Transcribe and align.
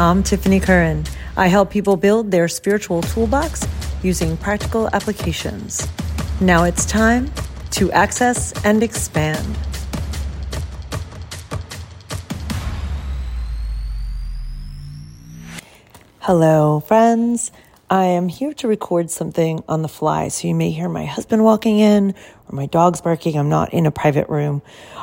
I'm 0.00 0.22
Tiffany 0.22 0.60
Curran. 0.60 1.04
I 1.36 1.48
help 1.48 1.68
people 1.68 1.94
build 1.94 2.30
their 2.30 2.48
spiritual 2.48 3.02
toolbox 3.02 3.68
using 4.02 4.34
practical 4.38 4.88
applications. 4.94 5.86
Now 6.40 6.64
it's 6.64 6.86
time 6.86 7.30
to 7.72 7.92
access 7.92 8.54
and 8.64 8.82
expand. 8.82 9.58
Hello, 16.20 16.80
friends. 16.80 17.50
I 17.92 18.04
am 18.04 18.28
here 18.28 18.52
to 18.54 18.68
record 18.68 19.10
something 19.10 19.64
on 19.68 19.82
the 19.82 19.88
fly. 19.88 20.28
So 20.28 20.46
you 20.46 20.54
may 20.54 20.70
hear 20.70 20.88
my 20.88 21.06
husband 21.06 21.42
walking 21.42 21.80
in 21.80 22.14
or 22.46 22.54
my 22.54 22.66
dog's 22.66 23.00
barking. 23.00 23.36
I'm 23.36 23.48
not 23.48 23.74
in 23.74 23.84
a 23.84 23.90
private 23.90 24.28
room. 24.28 24.62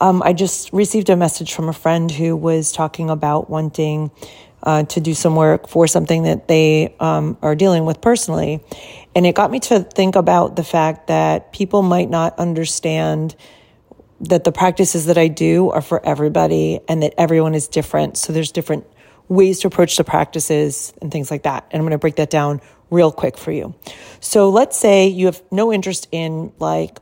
Um, 0.00 0.22
I 0.24 0.32
just 0.32 0.72
received 0.72 1.10
a 1.10 1.16
message 1.16 1.54
from 1.54 1.68
a 1.68 1.72
friend 1.72 2.08
who 2.08 2.36
was 2.36 2.70
talking 2.70 3.10
about 3.10 3.50
wanting 3.50 4.12
uh, 4.62 4.84
to 4.84 5.00
do 5.00 5.12
some 5.12 5.34
work 5.34 5.66
for 5.66 5.88
something 5.88 6.22
that 6.22 6.46
they 6.46 6.94
um, 7.00 7.36
are 7.42 7.56
dealing 7.56 7.84
with 7.84 8.00
personally. 8.00 8.62
And 9.12 9.26
it 9.26 9.34
got 9.34 9.50
me 9.50 9.58
to 9.58 9.80
think 9.80 10.14
about 10.14 10.54
the 10.54 10.64
fact 10.64 11.08
that 11.08 11.52
people 11.52 11.82
might 11.82 12.08
not 12.08 12.38
understand 12.38 13.34
that 14.20 14.44
the 14.44 14.52
practices 14.52 15.06
that 15.06 15.18
I 15.18 15.26
do 15.26 15.70
are 15.70 15.82
for 15.82 16.04
everybody 16.06 16.78
and 16.88 17.02
that 17.02 17.14
everyone 17.18 17.56
is 17.56 17.66
different. 17.66 18.16
So 18.16 18.32
there's 18.32 18.52
different 18.52 18.86
ways 19.28 19.60
to 19.60 19.68
approach 19.68 19.96
the 19.96 20.04
practices 20.04 20.92
and 21.02 21.12
things 21.12 21.30
like 21.30 21.42
that. 21.42 21.66
And 21.70 21.80
I'm 21.80 21.84
going 21.84 21.92
to 21.92 21.98
break 21.98 22.16
that 22.16 22.30
down 22.30 22.60
real 22.90 23.12
quick 23.12 23.36
for 23.36 23.52
you. 23.52 23.74
So 24.20 24.48
let's 24.48 24.78
say 24.78 25.08
you 25.08 25.26
have 25.26 25.42
no 25.50 25.72
interest 25.72 26.08
in 26.10 26.52
like 26.58 26.98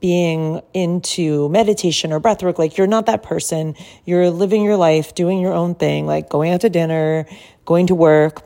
being 0.00 0.60
into 0.74 1.48
meditation 1.48 2.12
or 2.12 2.20
breathwork. 2.20 2.58
Like 2.58 2.76
you're 2.76 2.86
not 2.86 3.06
that 3.06 3.22
person. 3.22 3.74
You're 4.04 4.30
living 4.30 4.62
your 4.62 4.76
life, 4.76 5.14
doing 5.14 5.40
your 5.40 5.52
own 5.54 5.74
thing, 5.74 6.06
like 6.06 6.28
going 6.28 6.52
out 6.52 6.62
to 6.62 6.70
dinner, 6.70 7.26
going 7.64 7.86
to 7.86 7.94
work. 7.94 8.42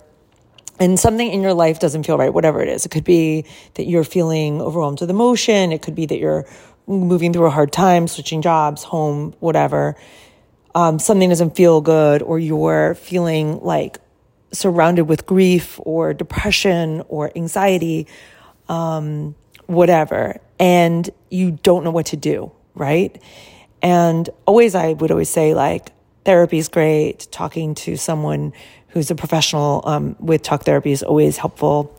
And 0.78 1.00
something 1.00 1.30
in 1.30 1.40
your 1.40 1.54
life 1.54 1.80
doesn't 1.80 2.04
feel 2.04 2.18
right, 2.18 2.32
whatever 2.32 2.62
it 2.62 2.68
is. 2.68 2.84
It 2.84 2.90
could 2.90 3.04
be 3.04 3.46
that 3.74 3.84
you're 3.84 4.04
feeling 4.04 4.60
overwhelmed 4.60 5.00
with 5.00 5.08
emotion. 5.08 5.72
It 5.72 5.80
could 5.80 5.94
be 5.94 6.04
that 6.06 6.18
you're 6.18 6.46
moving 6.86 7.32
through 7.32 7.46
a 7.46 7.50
hard 7.50 7.72
time, 7.72 8.06
switching 8.06 8.42
jobs, 8.42 8.84
home, 8.84 9.34
whatever 9.40 9.96
um, 10.76 10.98
something 10.98 11.30
doesn't 11.30 11.56
feel 11.56 11.80
good 11.80 12.20
or 12.20 12.38
you're 12.38 12.94
feeling 12.96 13.58
like 13.62 13.96
surrounded 14.52 15.04
with 15.04 15.24
grief 15.24 15.80
or 15.82 16.12
depression 16.12 17.02
or 17.08 17.32
anxiety, 17.34 18.06
um, 18.68 19.34
whatever, 19.64 20.38
and 20.60 21.08
you 21.30 21.52
don't 21.62 21.82
know 21.82 21.90
what 21.90 22.06
to 22.06 22.16
do, 22.16 22.52
right? 22.74 23.20
And 23.80 24.28
always, 24.44 24.74
I 24.74 24.92
would 24.92 25.10
always 25.10 25.30
say, 25.30 25.54
like, 25.54 25.92
therapy 26.26 26.58
is 26.58 26.68
great. 26.68 27.26
Talking 27.30 27.74
to 27.76 27.96
someone 27.96 28.52
who's 28.88 29.10
a 29.10 29.14
professional 29.14 29.82
um, 29.86 30.14
with 30.20 30.42
talk 30.42 30.64
therapy 30.64 30.92
is 30.92 31.02
always 31.02 31.38
helpful. 31.38 31.96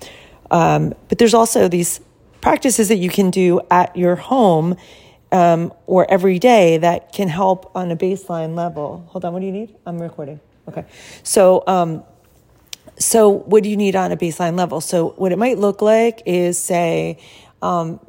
Um, 0.52 0.94
but 1.10 1.18
there's 1.18 1.34
also 1.34 1.68
these 1.68 2.00
practices 2.42 2.90
that 2.90 2.98
you 2.98 3.10
can 3.10 3.32
do 3.32 3.60
at 3.72 3.96
your 3.96 4.16
home 4.16 4.78
um, 5.32 5.74
or 5.86 6.10
every 6.10 6.40
day 6.40 6.78
that 6.78 7.12
can 7.12 7.28
help 7.28 7.72
on 7.76 7.92
a 7.92 7.96
baseline 7.96 8.56
level. 8.56 9.06
Hold 9.10 9.26
on, 9.26 9.34
what 9.34 9.40
do 9.40 9.46
you 9.46 9.52
need? 9.52 9.76
I'm 9.86 10.00
recording. 10.00 10.40
Okay. 10.68 10.86
So, 11.24 11.64
um, 11.68 12.04
so 13.00 13.30
what 13.30 13.64
do 13.64 13.70
you 13.70 13.78
need 13.78 13.96
on 13.96 14.12
a 14.12 14.18
baseline 14.18 14.58
level? 14.58 14.82
So, 14.82 15.10
what 15.18 15.32
it 15.32 15.38
might 15.38 15.58
look 15.58 15.82
like 15.82 16.24
is, 16.26 16.58
say, 16.58 17.20
um, 17.62 18.00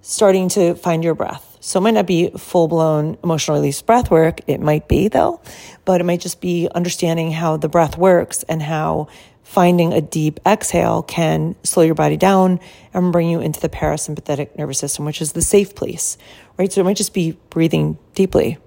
starting 0.00 0.48
to 0.50 0.74
find 0.74 1.04
your 1.04 1.14
breath. 1.14 1.58
So 1.60 1.78
it 1.78 1.82
might 1.82 1.94
not 1.94 2.06
be 2.06 2.30
full 2.30 2.68
blown 2.68 3.18
emotional 3.22 3.58
release 3.58 3.82
breath 3.82 4.10
work. 4.10 4.40
It 4.46 4.60
might 4.60 4.88
be 4.88 5.08
though, 5.08 5.42
but 5.84 6.00
it 6.00 6.04
might 6.04 6.20
just 6.20 6.40
be 6.40 6.68
understanding 6.74 7.32
how 7.32 7.58
the 7.58 7.68
breath 7.68 7.98
works 7.98 8.42
and 8.44 8.62
how 8.62 9.08
finding 9.50 9.92
a 9.92 10.00
deep 10.00 10.38
exhale 10.46 11.02
can 11.02 11.56
slow 11.64 11.82
your 11.82 11.96
body 11.96 12.16
down 12.16 12.60
and 12.94 13.10
bring 13.10 13.28
you 13.28 13.40
into 13.40 13.58
the 13.58 13.68
parasympathetic 13.68 14.56
nervous 14.56 14.78
system, 14.78 15.04
which 15.04 15.20
is 15.20 15.32
the 15.32 15.42
safe 15.42 15.74
place, 15.74 16.16
right? 16.56 16.72
So 16.72 16.80
it 16.80 16.84
might 16.84 16.96
just 16.96 17.12
be 17.12 17.36
breathing 17.50 17.98
deeply. 18.14 18.58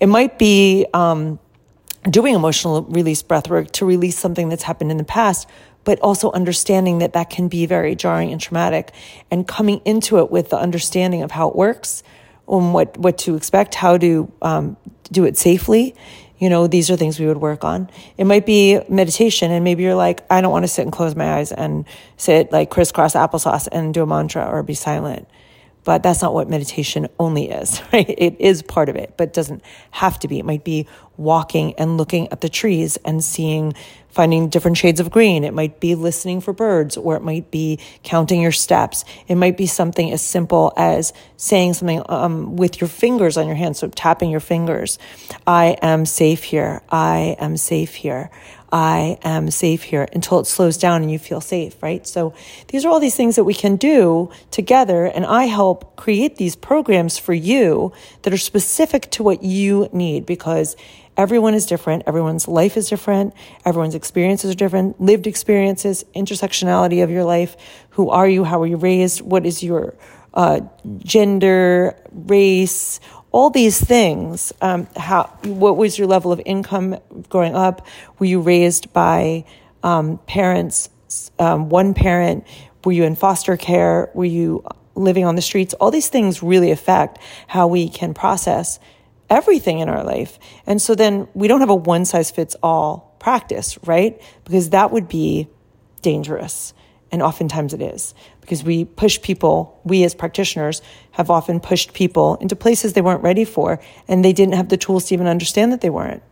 It 0.00 0.06
might 0.06 0.38
be 0.38 0.86
um, 0.94 1.38
doing 2.08 2.34
emotional 2.34 2.84
release 2.84 3.20
breath 3.20 3.50
work 3.50 3.70
to 3.72 3.84
release 3.84 4.18
something 4.18 4.48
that's 4.48 4.62
happened 4.62 4.90
in 4.90 4.96
the 4.96 5.04
past, 5.04 5.46
but 5.84 6.00
also 6.00 6.32
understanding 6.32 7.00
that 7.00 7.12
that 7.12 7.28
can 7.28 7.48
be 7.48 7.66
very 7.66 7.94
jarring 7.94 8.32
and 8.32 8.40
traumatic 8.40 8.94
and 9.30 9.46
coming 9.46 9.82
into 9.84 10.16
it 10.20 10.30
with 10.30 10.48
the 10.48 10.56
understanding 10.56 11.22
of 11.22 11.32
how 11.32 11.50
it 11.50 11.54
works 11.54 12.02
and 12.48 12.72
what, 12.72 12.96
what 12.96 13.18
to 13.18 13.36
expect, 13.36 13.74
how 13.74 13.98
to 13.98 14.32
um, 14.40 14.78
do 15.10 15.26
it 15.26 15.36
safely 15.36 15.94
you 16.42 16.50
know, 16.50 16.66
these 16.66 16.90
are 16.90 16.96
things 16.96 17.20
we 17.20 17.26
would 17.26 17.36
work 17.36 17.62
on. 17.62 17.88
It 18.18 18.24
might 18.24 18.44
be 18.44 18.80
meditation, 18.88 19.52
and 19.52 19.62
maybe 19.62 19.84
you're 19.84 19.94
like, 19.94 20.24
I 20.28 20.40
don't 20.40 20.50
want 20.50 20.64
to 20.64 20.68
sit 20.68 20.82
and 20.82 20.90
close 20.90 21.14
my 21.14 21.34
eyes 21.34 21.52
and 21.52 21.84
sit 22.16 22.50
like 22.50 22.68
crisscross 22.68 23.14
applesauce 23.14 23.68
and 23.70 23.94
do 23.94 24.02
a 24.02 24.06
mantra 24.06 24.44
or 24.44 24.64
be 24.64 24.74
silent. 24.74 25.28
But 25.84 26.02
that's 26.02 26.20
not 26.20 26.34
what 26.34 26.50
meditation 26.50 27.06
only 27.20 27.48
is, 27.48 27.80
right? 27.92 28.12
It 28.18 28.40
is 28.40 28.60
part 28.60 28.88
of 28.88 28.96
it, 28.96 29.14
but 29.16 29.28
it 29.28 29.34
doesn't 29.34 29.62
have 29.92 30.18
to 30.18 30.26
be. 30.26 30.40
It 30.40 30.44
might 30.44 30.64
be 30.64 30.88
walking 31.16 31.74
and 31.74 31.96
looking 31.96 32.30
at 32.32 32.40
the 32.40 32.48
trees 32.48 32.96
and 33.04 33.22
seeing 33.22 33.74
finding 34.12 34.50
different 34.50 34.76
shades 34.76 35.00
of 35.00 35.10
green. 35.10 35.42
It 35.42 35.54
might 35.54 35.80
be 35.80 35.94
listening 35.94 36.40
for 36.42 36.52
birds, 36.52 36.96
or 36.96 37.16
it 37.16 37.22
might 37.22 37.50
be 37.50 37.78
counting 38.02 38.42
your 38.42 38.52
steps. 38.52 39.04
It 39.26 39.36
might 39.36 39.56
be 39.56 39.66
something 39.66 40.12
as 40.12 40.20
simple 40.20 40.72
as 40.76 41.12
saying 41.36 41.74
something 41.74 42.02
um, 42.08 42.56
with 42.56 42.80
your 42.80 42.88
fingers 42.88 43.36
on 43.36 43.46
your 43.46 43.56
hands, 43.56 43.78
so 43.78 43.88
tapping 43.88 44.30
your 44.30 44.40
fingers. 44.40 44.98
I 45.46 45.78
am 45.80 46.04
safe 46.04 46.44
here. 46.44 46.82
I 46.90 47.36
am 47.38 47.56
safe 47.56 47.94
here. 47.94 48.30
I 48.72 49.18
am 49.22 49.50
safe 49.50 49.82
here 49.82 50.08
until 50.14 50.40
it 50.40 50.46
slows 50.46 50.78
down 50.78 51.02
and 51.02 51.10
you 51.10 51.18
feel 51.18 51.42
safe, 51.42 51.82
right? 51.82 52.06
So 52.06 52.32
these 52.68 52.86
are 52.86 52.88
all 52.88 53.00
these 53.00 53.14
things 53.14 53.36
that 53.36 53.44
we 53.44 53.52
can 53.52 53.76
do 53.76 54.30
together. 54.50 55.04
And 55.04 55.26
I 55.26 55.44
help 55.44 55.94
create 55.96 56.36
these 56.36 56.56
programs 56.56 57.18
for 57.18 57.34
you 57.34 57.92
that 58.22 58.32
are 58.32 58.38
specific 58.38 59.10
to 59.10 59.22
what 59.22 59.42
you 59.42 59.90
need 59.92 60.24
because 60.24 60.74
Everyone 61.16 61.52
is 61.52 61.66
different. 61.66 62.04
Everyone's 62.06 62.48
life 62.48 62.76
is 62.76 62.88
different. 62.88 63.34
Everyone's 63.66 63.94
experiences 63.94 64.50
are 64.50 64.54
different. 64.54 65.00
Lived 65.00 65.26
experiences, 65.26 66.04
intersectionality 66.16 67.04
of 67.04 67.10
your 67.10 67.24
life. 67.24 67.56
Who 67.90 68.08
are 68.10 68.26
you? 68.26 68.44
How 68.44 68.58
were 68.58 68.66
you 68.66 68.78
raised? 68.78 69.20
What 69.20 69.44
is 69.44 69.62
your 69.62 69.94
uh, 70.32 70.60
gender, 70.98 71.96
race? 72.10 72.98
All 73.30 73.50
these 73.50 73.78
things. 73.78 74.54
Um, 74.62 74.88
how? 74.96 75.24
What 75.44 75.76
was 75.76 75.98
your 75.98 76.08
level 76.08 76.32
of 76.32 76.40
income 76.46 76.98
growing 77.28 77.54
up? 77.54 77.86
Were 78.18 78.26
you 78.26 78.40
raised 78.40 78.92
by 78.94 79.44
um, 79.82 80.18
parents? 80.26 80.88
Um, 81.38 81.68
one 81.68 81.92
parent? 81.92 82.46
Were 82.84 82.92
you 82.92 83.04
in 83.04 83.16
foster 83.16 83.58
care? 83.58 84.10
Were 84.14 84.24
you 84.24 84.64
living 84.94 85.26
on 85.26 85.36
the 85.36 85.42
streets? 85.42 85.74
All 85.74 85.90
these 85.90 86.08
things 86.08 86.42
really 86.42 86.70
affect 86.70 87.18
how 87.48 87.66
we 87.66 87.90
can 87.90 88.14
process 88.14 88.78
everything 89.32 89.78
in 89.78 89.88
our 89.88 90.04
life. 90.04 90.38
And 90.66 90.80
so 90.80 90.94
then 90.94 91.26
we 91.32 91.48
don't 91.48 91.60
have 91.60 91.70
a 91.70 91.74
one 91.74 92.04
size 92.04 92.30
fits 92.30 92.54
all 92.62 93.16
practice, 93.18 93.78
right? 93.86 94.20
Because 94.44 94.70
that 94.70 94.92
would 94.92 95.08
be 95.08 95.48
dangerous. 96.02 96.74
And 97.10 97.22
oftentimes 97.22 97.72
it 97.72 97.80
is 97.80 98.14
because 98.40 98.62
we 98.62 98.84
push 98.84 99.20
people, 99.20 99.80
we 99.84 100.04
as 100.04 100.14
practitioners 100.14 100.82
have 101.12 101.30
often 101.30 101.60
pushed 101.60 101.94
people 101.94 102.36
into 102.36 102.56
places 102.56 102.92
they 102.92 103.00
weren't 103.00 103.22
ready 103.22 103.44
for 103.44 103.80
and 104.06 104.24
they 104.24 104.32
didn't 104.32 104.54
have 104.54 104.68
the 104.68 104.76
tools 104.76 105.06
to 105.06 105.14
even 105.14 105.26
understand 105.26 105.72
that 105.72 105.80
they 105.80 105.90
weren't, 105.90 106.22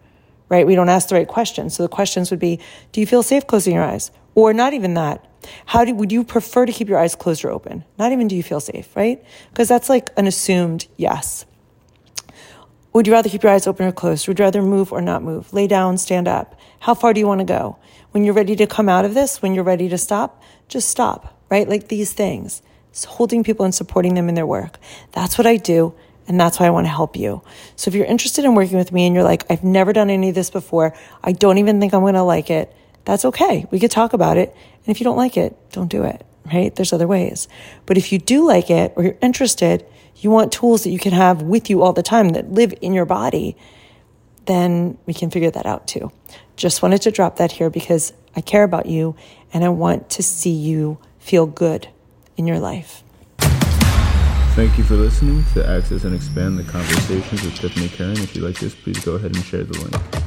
right? 0.49 0.67
We 0.67 0.75
don't 0.75 0.89
ask 0.89 1.09
the 1.09 1.15
right 1.15 1.29
questions. 1.29 1.77
So 1.77 1.83
the 1.83 1.89
questions 1.89 2.31
would 2.31 2.41
be, 2.41 2.61
do 2.93 3.01
you 3.01 3.07
feel 3.07 3.23
safe 3.23 3.47
closing 3.47 3.75
your 3.75 3.85
eyes? 3.85 4.11
Or 4.35 4.53
not 4.53 4.75
even 4.75 4.95
that. 4.95 5.27
How 5.67 5.85
do, 5.85 5.95
would 5.95 6.13
you 6.13 6.23
prefer 6.25 6.67
to 6.67 6.73
keep 6.73 6.89
your 6.89 6.99
eyes 6.99 7.15
closed 7.15 7.45
or 7.45 7.51
open? 7.51 7.85
Not 7.99 8.13
even 8.13 8.29
do 8.29 8.37
you 8.37 8.43
feel 8.43 8.61
safe, 8.61 8.95
right? 8.95 9.23
Because 9.51 9.69
that's 9.69 9.89
like 9.89 10.11
an 10.17 10.27
assumed 10.27 10.87
yes. 10.97 11.47
Would 12.93 13.07
you 13.07 13.13
rather 13.13 13.29
keep 13.29 13.45
your 13.45 13.53
eyes 13.53 13.67
open 13.67 13.87
or 13.87 13.93
closed? 13.93 14.27
Would 14.27 14.39
you 14.39 14.45
rather 14.45 14.63
move 14.63 14.93
or 14.93 15.01
not 15.01 15.23
move? 15.23 15.53
Lay 15.53 15.69
down, 15.69 15.97
stand 15.97 16.27
up. 16.27 16.59
How 16.81 16.95
far 16.95 17.13
do 17.13 17.21
you 17.21 17.27
want 17.27 17.39
to 17.41 17.45
go? 17.45 17.79
When 18.11 18.25
you're 18.25 18.35
ready 18.35 18.57
to 18.57 18.67
come 18.67 18.89
out 18.89 19.05
of 19.05 19.15
this, 19.15 19.41
when 19.41 19.55
you're 19.55 19.63
ready 19.63 19.89
to 19.89 19.99
stop, 19.99 20.43
just 20.67 20.89
stop, 20.89 21.41
right? 21.51 21.69
Like 21.69 21.89
these 21.89 22.13
things. 22.13 22.63
It's 22.91 23.05
holding 23.05 23.45
people 23.45 23.65
and 23.65 23.75
supporting 23.75 24.15
them 24.15 24.29
in 24.29 24.35
their 24.35 24.47
work. 24.47 24.79
That's 25.13 25.39
what 25.39 25.47
I 25.47 25.57
do. 25.57 25.95
And 26.27 26.41
that's 26.41 26.59
why 26.59 26.67
I 26.67 26.71
want 26.71 26.87
to 26.87 26.91
help 26.91 27.17
you. 27.17 27.43
So 27.77 27.89
if 27.89 27.95
you're 27.95 28.07
interested 28.07 28.45
in 28.45 28.55
working 28.55 28.77
with 28.77 28.93
me 28.93 29.07
and 29.07 29.15
you're 29.15 29.25
like, 29.25 29.45
I've 29.51 29.65
never 29.65 29.93
done 29.93 30.11
any 30.11 30.29
of 30.29 30.35
this 30.35 30.51
before, 30.51 30.95
I 31.23 31.33
don't 31.33 31.59
even 31.59 31.81
think 31.81 31.95
I'm 31.95 32.03
going 32.03 32.15
to 32.15 32.23
like 32.23 32.51
it, 32.51 32.75
that's 33.05 33.25
okay. 33.25 33.67
We 33.71 33.81
could 33.81 33.91
talk 33.91 34.13
about 34.13 34.37
it. 34.37 34.55
And 34.85 34.89
if 34.89 35.01
you 35.01 35.05
don't 35.05 35.17
like 35.17 35.37
it, 35.37 35.57
don't 35.73 35.91
do 35.91 36.05
it, 36.05 36.25
right? 36.53 36.75
There's 36.75 36.93
other 36.93 37.07
ways. 37.07 37.49
But 37.87 37.97
if 37.97 38.13
you 38.13 38.19
do 38.19 38.47
like 38.47 38.71
it 38.71 38.93
or 38.97 39.05
you're 39.05 39.19
interested, 39.21 39.85
you 40.17 40.31
want 40.31 40.53
tools 40.53 40.85
that 40.85 40.91
you 40.91 40.99
can 40.99 41.13
have 41.13 41.43
with 41.43 41.71
you 41.71 41.83
all 41.83 41.93
the 41.93 42.03
time 42.03 42.31
that 42.31 42.53
live 42.53 42.75
in 42.81 42.93
your 42.93 43.07
body, 43.07 43.57
then 44.47 44.99
we 45.07 45.15
can 45.15 45.31
figure 45.31 45.51
that 45.51 45.67
out 45.67 45.87
too. 45.87 46.13
Just 46.57 46.83
wanted 46.83 47.03
to 47.03 47.11
drop 47.11 47.37
that 47.37 47.53
here 47.53 47.71
because 47.71 48.13
I 48.37 48.41
care 48.41 48.65
about 48.65 48.87
you 48.87 49.17
and 49.53 49.65
I 49.65 49.69
want 49.69 50.11
to 50.11 50.23
see 50.23 50.51
you 50.51 50.99
feel 51.19 51.47
good 51.47 51.89
in 52.37 52.47
your 52.47 52.59
life. 52.59 53.03
Thank 54.57 54.77
you 54.77 54.85
for 54.85 54.95
listening 54.95 55.45
to 55.55 55.67
Access 55.67 56.05
and 56.05 56.15
Expand 56.15 56.59
the 56.59 56.65
Conversations 56.65 57.43
with 57.43 57.55
Tiffany 57.55 57.89
Curran. 57.89 58.19
If 58.19 58.35
you 58.35 58.43
like 58.43 58.59
this, 58.59 58.75
please 58.75 59.03
go 59.05 59.15
ahead 59.15 59.35
and 59.35 59.45
share 59.45 59.65
the 59.65 59.79
link. 59.79 60.20